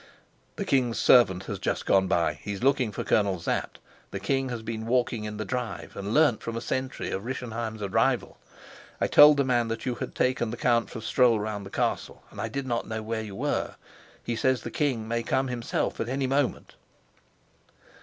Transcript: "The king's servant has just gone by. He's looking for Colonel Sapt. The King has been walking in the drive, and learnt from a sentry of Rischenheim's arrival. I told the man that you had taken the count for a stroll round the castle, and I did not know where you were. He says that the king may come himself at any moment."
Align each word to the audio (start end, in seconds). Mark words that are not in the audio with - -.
"The 0.55 0.65
king's 0.65 0.97
servant 0.97 1.43
has 1.43 1.59
just 1.59 1.85
gone 1.85 2.07
by. 2.07 2.39
He's 2.41 2.63
looking 2.63 2.91
for 2.91 3.03
Colonel 3.03 3.39
Sapt. 3.39 3.77
The 4.09 4.19
King 4.19 4.49
has 4.49 4.63
been 4.63 4.87
walking 4.87 5.25
in 5.25 5.37
the 5.37 5.45
drive, 5.45 5.95
and 5.95 6.11
learnt 6.11 6.41
from 6.41 6.57
a 6.57 6.59
sentry 6.59 7.11
of 7.11 7.23
Rischenheim's 7.23 7.83
arrival. 7.83 8.39
I 8.99 9.05
told 9.05 9.37
the 9.37 9.43
man 9.43 9.67
that 9.67 9.85
you 9.85 9.93
had 9.93 10.15
taken 10.15 10.49
the 10.49 10.57
count 10.57 10.89
for 10.89 10.97
a 10.97 11.01
stroll 11.03 11.39
round 11.39 11.67
the 11.67 11.69
castle, 11.69 12.23
and 12.31 12.41
I 12.41 12.47
did 12.49 12.65
not 12.65 12.87
know 12.87 13.03
where 13.03 13.21
you 13.21 13.35
were. 13.35 13.75
He 14.23 14.35
says 14.35 14.61
that 14.61 14.71
the 14.73 14.75
king 14.75 15.07
may 15.07 15.21
come 15.21 15.49
himself 15.49 15.99
at 15.99 16.09
any 16.09 16.25
moment." 16.25 16.73